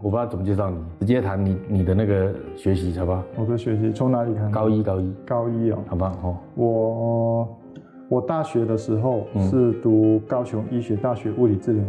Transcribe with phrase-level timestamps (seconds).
[0.00, 3.24] 我不知道怎么介绍你，直接谈你你的那个学习，好不好？
[3.36, 4.48] 我的学习从哪里看？
[4.48, 6.10] 高一，高一，高一哦，好不好？
[6.28, 7.58] 哦，我
[8.08, 11.84] 我大学的时候是读高雄医学大学物理治疗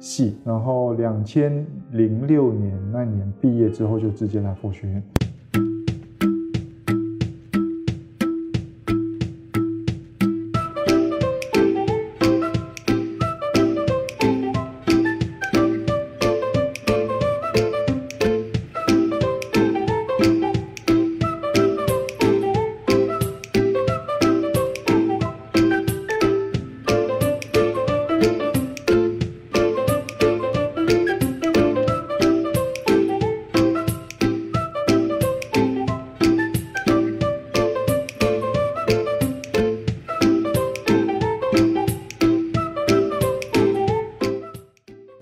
[0.00, 5.02] 系，然后两千零六年那年毕业之后就直接来佛学院。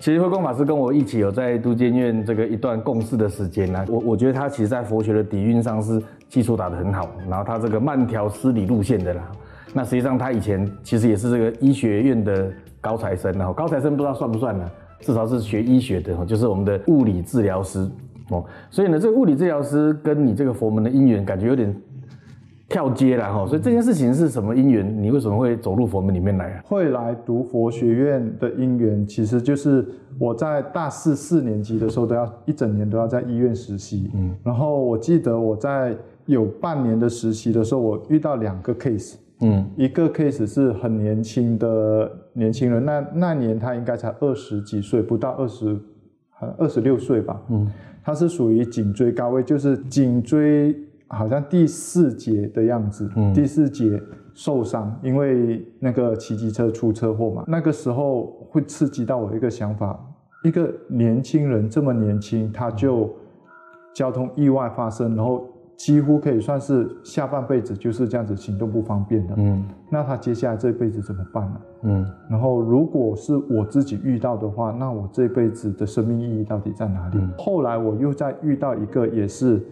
[0.07, 9.29] 其实慧光法师跟我一起有在都监院这个一段共事的时间呢，我我觉得他其实在佛学的底蕴上是基础打得很好，然后他这个慢条斯理路线的啦。
[9.73, 14.65] 那实际上他以前其实也是这个医学院的高材生，然后高材生不知道算不算呢？
[15.01, 17.85] 至少是学医学的，就是我们的物理治疗师
[18.29, 18.45] 哦。
[18.69, 21.75] 所以呢，这个物理治疗师跟你这个佛门的因缘感觉有点
[22.69, 23.45] 跳街了哈。
[23.47, 25.01] 所以这件事情是什么因缘？
[25.01, 26.63] 你为什么会走入佛门里面来啊？
[26.65, 29.85] 会来读佛学院的因缘，其实就是
[30.19, 34.11] 我在大四四年级的时候，都要一整年都要在医院实习。
[34.13, 39.15] 嗯，然后我记得我在有半年的实习的时候，我遇到两个 case。
[39.39, 45.79] 嗯，一个 case 是很年轻的年轻人，那那年他应该才二十几岁，不到二十，
[46.57, 47.39] 二十六岁吧。
[47.49, 47.67] 嗯，
[48.03, 50.75] 他是属于颈椎高位，就是颈椎
[51.07, 54.01] 好像第四节的样子，第四节
[54.33, 57.43] 受伤，因为那个骑机车出车祸嘛。
[57.47, 59.99] 那个时候会刺激到我一个想法：
[60.43, 63.09] 一个年轻人这么年轻，他就
[63.93, 65.47] 交通意外发生，然后。
[65.77, 69.35] 几乎可以算是下半辈子就是这样子行动不方便的。
[69.37, 71.61] 嗯，那他接下来这辈子怎么办呢？
[71.83, 77.19] 嗯，然后如果是我自己遇到的话，那我这辈子的生命意义到底在哪里？
[77.37, 79.63] 后来我又再遇到一个，也是，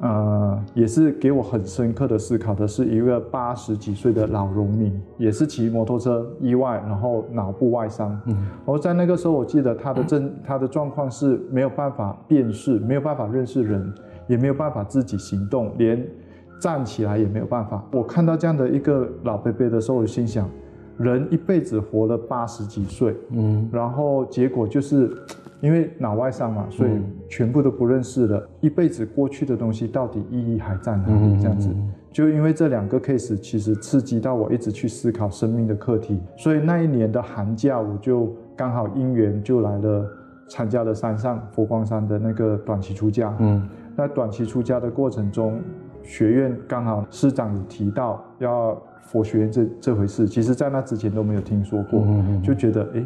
[0.00, 8.10] 呃，也是给我很深刻的思考的，是一个八十几岁的老农民，也是骑摩托车意外，然后脑部外伤。
[8.26, 13.92] 嗯，然后在那个时候，我记得他的症，他的状况是没有办法辨识，没有办法认识人。
[14.28, 16.04] 也没有办法自己行动，连
[16.60, 17.80] 站起来也没有办法。
[17.92, 20.50] 我看到这样的一个老伯伯的时候，我心想，
[20.98, 25.16] 人一辈子活了八十几岁，嗯，然后结果就是
[25.60, 26.90] 因为脑外伤嘛，所以
[27.28, 28.48] 全部都不认识了。
[28.60, 31.40] 一辈子过去的东西到底意义还在哪里？
[31.40, 31.68] 这样子，
[32.12, 36.20] 就因为这两个 case，其实刺激到我一直去思考生命的课题。
[36.36, 40.06] 所以那一年的寒假，我就刚好因缘就来了，
[40.48, 43.68] 参加了山上佛光山的那个短期出家，嗯。
[43.98, 45.58] 那短期出家的过程中，
[46.02, 52.06] 学院刚好师长有提到要佛学院这这回事，其实在那之前都没有听说过，
[52.42, 53.02] 就觉得哎，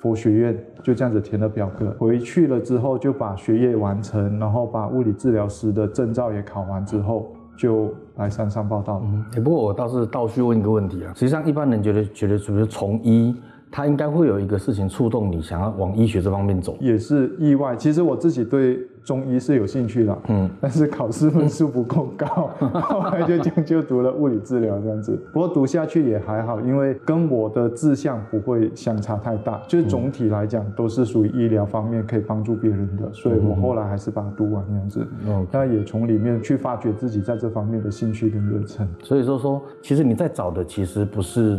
[0.00, 9.40] 佛学院就这样子填了表格，回去了之后就把学业完成，然后把物理治疗师的证照也考完之后，就来山上报道了。
[9.42, 13.34] 不过我倒是倒叙问一个问题啊，实际上一般人觉得觉得是不是从医，
[13.70, 17.74] 他应该会有一个事情触动你想要往医学这方面走，也是意外。
[17.76, 18.78] 其实我自己对。
[19.04, 25.18] 中医是有兴趣的，嗯，但是考试分数不够高， 后来就就就读了物理治疗这样子。
[25.32, 35.06] 不过读下去也还好，因为跟我的志向不会相差太大，就是总体来讲都是属于医疗方面可以帮助别人的，所以我后来还是把它读完这样子。
[35.26, 38.86] 嗯，那也从里面去发掘自己在这方面的兴趣跟热忱。
[39.02, 41.58] 所以说说，其实你在找的其实不是。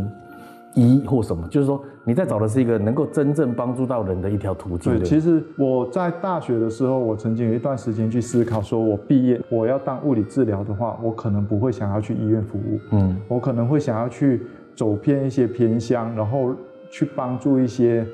[0.75, 4.97] 医或什么，就是说你在找的是一个能够真正帮助到人的一条途径。
[4.97, 14.43] 对，其实我在大学的时候，我曾经有一段时间去思考，说我毕业我要当物理治疗的话，我可能不会想要去医院服务，嗯，我可能会想要去
[14.75, 16.53] 走偏一些偏乡，然后
[16.91, 18.05] 去帮助一些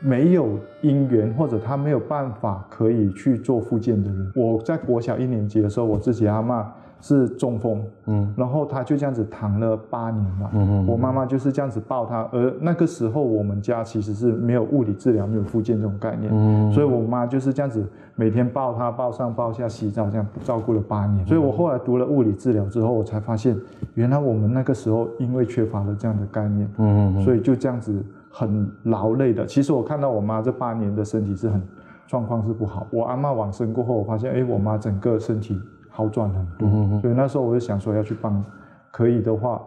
[0.00, 4.32] 没有因缘或者他没有办法可以去做复健的人。
[4.34, 6.72] 我在国小一年级的时候，我自己阿妈。
[7.00, 23.56] 是中风，嗯，然后他就这样子躺了八年嘛，嗯嗯，我妈妈就是这样子抱他，而那个时候我们家其实是没有物理治疗、没有复健这种概念，嗯，所以我妈就是这样子每天抱他、抱上抱下、洗澡这样照顾了八年，所以我后来读了物理治疗之后，我才发现
[23.94, 29.46] 原来我们那个时候因为缺乏了这样的概念，嗯嗯，所以就这样子很劳累的。
[29.46, 31.62] 其实我看到我妈这八年的身体是很
[32.06, 35.60] 状况是不好，我阿妈往生过后，我发现哎，我妈整个身体。
[35.96, 38.44] 好转很多，所以那时候我就想说要去帮，
[38.90, 39.62] 可以的话，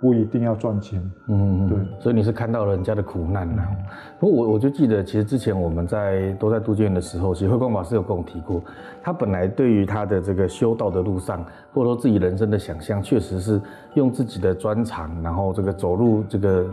[0.00, 1.02] 不一定要赚钱。
[1.26, 3.66] 嗯，对，所以你是看到了人家的苦难呐、
[4.20, 8.62] 不过我我就记得，其实之前我们在都在都监院的时候，其实慧光法师有跟我提过，
[9.02, 11.44] 他本来对于他的这个修道的路上，
[11.74, 13.60] 或者说自己人生的想象，确实是
[13.94, 16.64] 用自己的专长，然后这个走入这个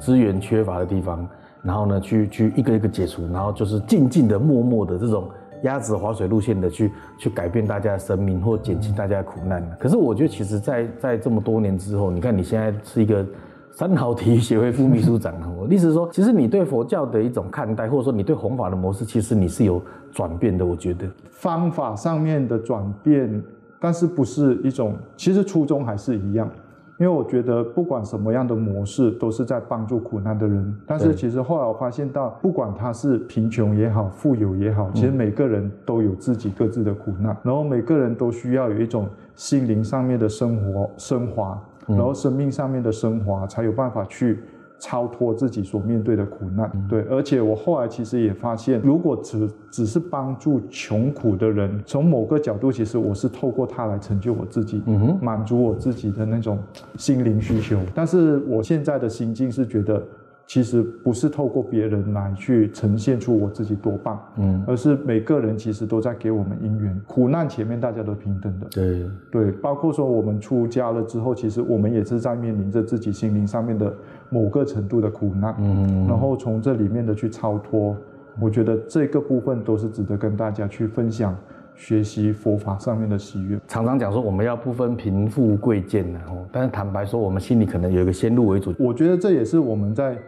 [0.00, 1.24] 资源缺乏的地方，
[1.62, 5.30] 然后呢去去一个一个解除，然后就是静静的、默默的这种。
[5.62, 9.62] 鸭子划水路线的去去改变大家的生命，或减轻大家的苦难。
[9.78, 13.26] 可是我觉得，其实在，在这么多年之后，你看你现在是一个
[13.70, 19.82] 三好体育协会副秘书长， 我意思是说，其实你对佛教的一种看待，或者说你对弘法的模式，其实你是有
[20.12, 20.64] 转变的。
[20.64, 23.42] 我觉得方法上面的转变，
[23.80, 26.48] 但是不是一种，其实初衷还是一样。
[26.98, 30.76] 因为我觉得不管什么样的模式，都是在帮助苦难的人。
[30.86, 41.56] 但是其实后来我发现到，不管他是贫穷也好，富有也好，其实每个人都有自己各自的苦难，然后每个人都需要有一种心灵上面的生活升华，
[41.86, 44.40] 然后生命上面的升华，才有办法去。
[44.78, 56.58] 超脱自己所面对的苦难，对，而且我后来其实也发现，如果只只是帮助穷苦的人，从某个角度，其实我是透过他来成就我自己，嗯哼，满足我自己的那种
[56.96, 57.78] 心灵需求。
[57.94, 60.02] 但是我现在的心境是觉得。
[60.48, 66.98] 其实不是透过别人来去呈现出我自己多棒，嗯，而是每个人其实都在给我们因缘。
[67.06, 73.94] 苦难前面大家都平等的，对对，包括说我们出家了之后，其实我们也是在面临着自己心灵上面的
[74.30, 77.94] 某个程度的苦难，嗯，然后从这里面的去超脱，
[78.40, 81.36] 我觉得这个部分都是值得跟大家去分享。
[81.80, 88.74] 学习佛法上面的喜悦，常常讲说我们要不分贫富贵贱的哦，但是坦白说，我们心里可能有一个先入为主。
[88.80, 90.18] 我觉得这也是我们在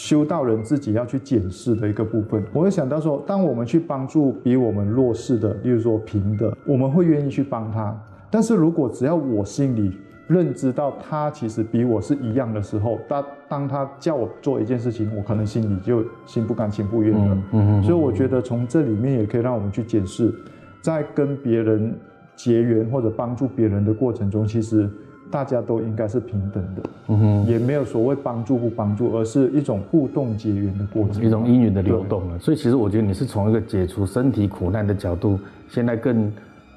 [0.00, 2.42] 修道人自己要去检视的一个部分。
[2.54, 7.94] 我会想到说，当我们去帮助比我们弱势的，例如说贫的，我们会愿意去帮他。
[8.30, 9.92] 但是如果只要我心里，
[10.26, 17.34] 认知到他其实比我是一样的时候，当当他叫我做一件事情，我可能心里就心不甘情不愿了。
[17.52, 17.82] 嗯嗯。
[17.82, 20.32] 所以我觉得从这里面也可以让我们去检视，
[20.80, 21.94] 在跟别人
[22.34, 24.88] 结缘或者帮助别人的过程中，其实
[25.30, 26.82] 大家都应该是平等的。
[27.08, 27.46] 嗯哼。
[27.46, 32.38] 也没有所谓帮助不帮助，而是一种互动结缘的过程，一种因缘的流动了。
[32.38, 35.38] 所以其实我觉得你是从一个解除身体苦难的角度，
[35.68, 36.32] 现在更。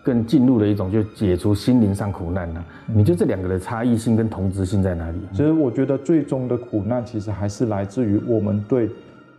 [0.05, 2.61] 更进入了一种，就解除心灵上苦难了。
[2.93, 5.17] 你觉得这两个的差异性跟同质性在哪里？
[5.31, 8.89] 其实我觉得最终的苦难，其实还是来自于我们对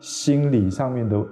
[0.00, 1.22] 心理上面的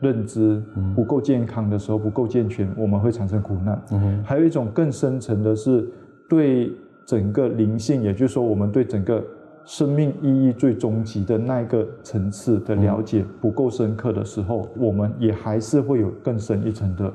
[0.00, 0.62] 认知
[0.94, 3.82] 不够健康的时候，不够健全，我们会产生苦难。
[3.90, 5.88] 嗯还有一种更深层的是，
[6.28, 6.70] 对
[7.08, 9.24] 整个灵性，也就是说，我们对整个
[9.64, 17.10] 生命意义最终极的那一个层次的了解不够深刻的时候，我们也还是会有更深一层的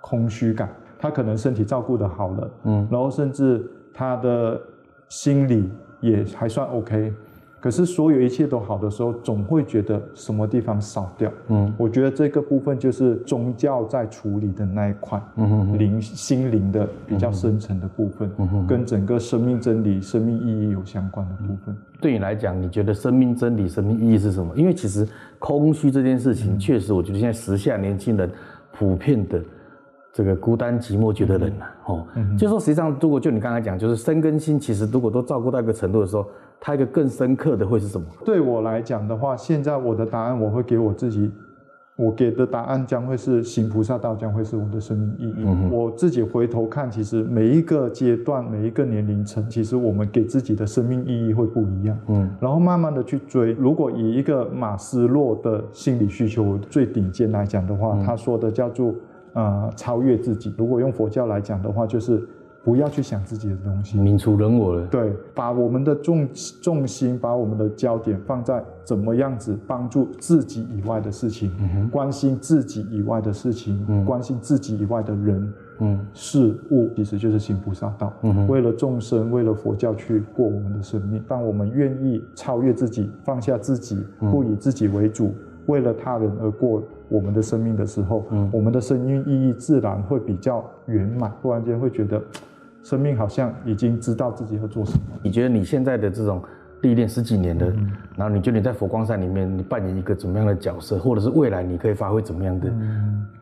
[0.00, 0.74] 空虚感。
[0.98, 4.58] 他可能身体照顾的好了，嗯，然后甚至他的
[5.10, 5.70] 心理
[6.00, 7.12] 也还算 OK，
[7.64, 21.74] 可是所有一切都好的时候，总会觉得什么地方少掉，嗯，我觉得这个部分就是宗教在处理的那一块，嗯灵心灵的比较深层的部分，嗯跟整个生命真理、生命意义有相关的部分。
[22.02, 24.54] 对你来讲，你觉得生命真理、生命意义是什么？
[24.54, 25.08] 因为其实
[25.38, 28.30] 空虚这件事情，确实我觉得现在时下年轻人
[28.72, 29.40] 普遍的。
[30.14, 32.06] 这个孤单寂寞觉得冷啊，哦，
[32.38, 36.24] 就说实际上，如果就你刚才讲，就是身跟心，其实如果都照顾到一个程度的时候，
[36.60, 38.06] 它一个更深刻的会是什么？
[38.24, 41.32] 对我来讲的话，现在我的答案，我会给我自己，
[41.96, 45.44] 我给的答案将会是行菩萨道，将会是我的生命意义。
[45.68, 51.98] 我自己回头看，其实每一个阶段、每一个年龄层，其实我们给自己的生命意义会不一样。
[52.06, 53.50] 嗯，然后慢慢的去追。
[53.54, 58.94] 如果以一个马斯洛的心理需求最顶尖来讲的话，他说的叫做。
[59.34, 60.54] 呃，超越自己。
[60.56, 62.26] 如果用佛教来讲的话，就是
[62.64, 64.86] 不要去想自己的东西，泯除人我了。
[64.86, 66.26] 对，把我们的重
[66.62, 71.50] 重心，把我们的焦点放在怎么样子帮助自己以外的事情，
[71.90, 78.10] 关心自己以外的事情，关心自己以外的人、嗯，事物，其实就是行菩萨道。
[78.48, 81.22] 为了众生，为了佛教去过我们的生命。
[81.28, 85.34] 当我们愿意超越自己，放下自己，不以自己为主。
[85.66, 86.82] 为了他人而过
[87.14, 91.32] 我们的生命的时候，嗯，我们的生命意义自然会比较圆满。
[91.40, 92.20] 突然间会觉得，
[92.82, 95.04] 生命好像已经知道自己要做什么。
[95.22, 96.42] 你觉得你现在的这种
[96.82, 97.72] 历练十几年的，
[98.16, 102.72] 然后你觉得你在佛光山里面，你扮演一个怎么样的角色，或者是未来你可以发挥怎么样的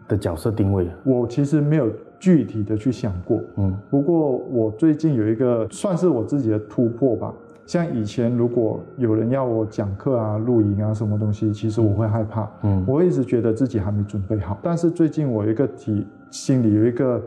[0.09, 0.87] 的角色定位？
[1.03, 7.33] 我其实没有具体的去想过，嗯，不过我最近有一个算是我自己的突破吧。
[7.73, 12.47] 像以前，如果有人要我讲课啊、露营啊什么东西，其实我会害怕。
[12.65, 14.59] 嗯，我一直觉得自己还没准备好。
[14.63, 17.19] 但是最近我一个体心里有一个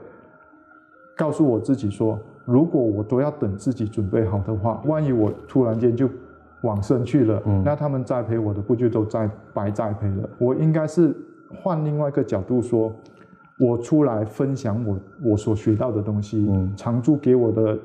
[1.18, 6.08] 告诉我自己说，如果我都要等自己准备好的话，万一我突然间就
[6.62, 10.30] 往生去了，那他们栽培我的不就都栽白栽培了？
[10.38, 11.12] 我应该是
[11.56, 12.94] 换另外一个角度说，
[13.58, 15.00] 我出来分享我
[15.32, 16.48] 我所学到的东西，
[16.78, 17.80] 常驻给我的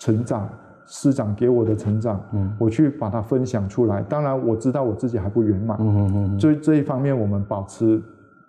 [0.00, 0.48] 成长。
[0.86, 4.02] 师长给我的成长，嗯，我去把它分享出来。
[4.02, 6.40] 当然，我知道我自己还不圆满，嗯嗯嗯。
[6.40, 8.02] 所以这一方面，我们保持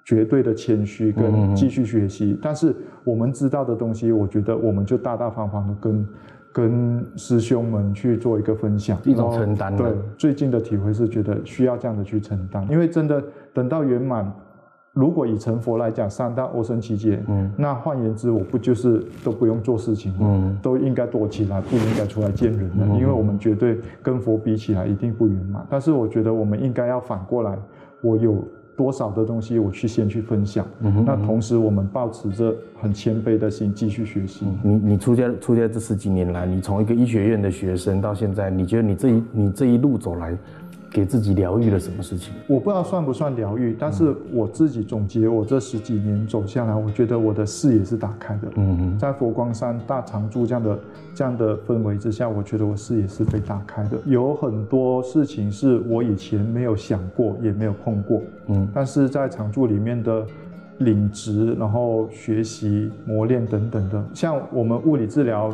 [0.04, 2.38] 绝对的谦虚跟继续学习。
[2.42, 6.08] 但是我们知道的东西，我觉得我们就大大方方的跟
[6.52, 9.76] 跟师兄们去做一个分享，一种承担。
[9.76, 13.24] 对，最近的体会是觉得需要这样的去承担，因为真的
[13.54, 14.32] 等到圆满。
[14.96, 25.68] 如果以成佛来讲，三大欧生期间，嗯，那换言之，我不就是都不用做事情，嗯，都应该躲起来，不应该出来见人的，因为我们绝对跟佛比起来一定不圆满。
[25.70, 27.58] 但是我觉得我们应该要反过来，
[28.02, 28.42] 我有
[28.78, 34.46] 多少的东西，我去先去分享，嗯，那同时我们保持着很谦卑的心继续学习。
[34.64, 40.38] 你你出家出家这十几年来，你从一个医学院的学生到现在，你觉得你这一你这一路走来？
[40.96, 42.34] 给自己疗愈了什么事情？
[42.48, 48.48] 我不知道算不算疗愈，但是我自己总结我这十几年走下来，我觉得我的视野是打开的。
[48.56, 50.80] 嗯嗯，在佛光山大常住这样的
[51.14, 54.00] 这样的氛围之下，我觉得我视野是被打开的。
[54.06, 58.22] 有很多事情是我以前没有想过，也没有碰过。
[58.48, 60.26] 嗯，但是在常住里面的
[60.78, 65.54] 领职，然后学习磨练等等的，像我们物理治疗。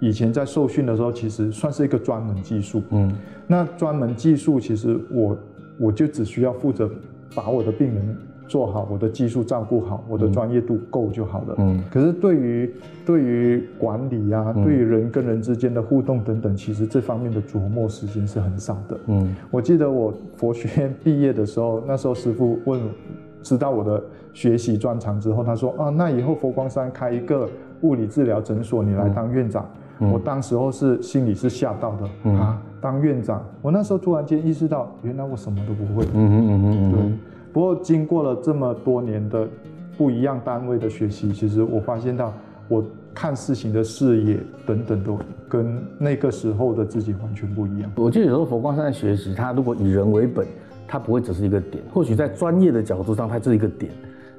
[0.00, 2.82] 以前在受训的时候，其实算是一个专门技术。
[2.90, 3.12] 嗯，
[3.46, 5.36] 那专门技术其实我
[5.78, 6.90] 我就只需要负责
[7.34, 11.54] 把我的病人做好，我的技术照顾好，我的专业度够就好了。
[11.58, 12.74] 嗯，可是对于
[13.04, 18.98] 对于管理啊，对于人跟人之间的互动等等，其实这方面的琢磨时间是很少的。
[19.08, 22.80] 嗯，我记得我佛学院毕业的时候，那时候师傅问，
[23.42, 24.02] 知道我的
[24.32, 27.48] 学习专长之后，他说啊，那以后佛光山开一个
[27.82, 29.68] 物理治疗诊所，你来当院长。
[30.00, 32.62] 我当时候是心里是吓到的啊！
[32.80, 36.04] 当院长，我那时候突然间意识到，原来我什么都不会。
[36.14, 37.00] 嗯嗯嗯嗯对。
[37.52, 39.48] 不过经过了这么多年的
[39.96, 42.32] 不一样单位的学习，其实我发现到
[42.68, 47.90] 我看事情的视野等等都跟那个时候的自己完全不一样。
[47.96, 50.46] 我记得有时候佛光山的学习，它如果以人为本，
[50.86, 53.90] 它不会只是一个点，或许在专业的角度上，它是一个点。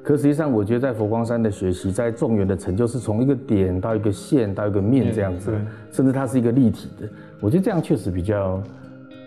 [0.02, 5.52] 可实际上，我觉得在佛光山的学习，在众缘的成就，是从一个点到一个线到一个面这样子，
[5.92, 7.08] 甚至它是一个立体的。
[7.38, 8.62] 我觉得这样确实比较、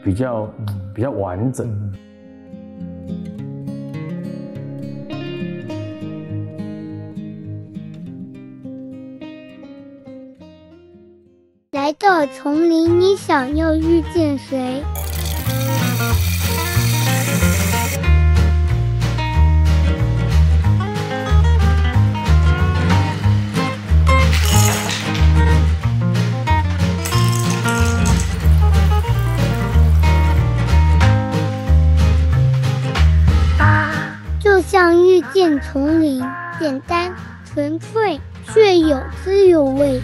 [0.04, 0.54] 比较、
[0.94, 1.72] 比较完整。
[11.72, 14.84] 来到丛林，你想要遇见谁？
[35.60, 36.24] 丛林，
[36.60, 37.12] 简单
[37.46, 38.20] 纯粹，
[38.54, 40.02] 却有滋有味。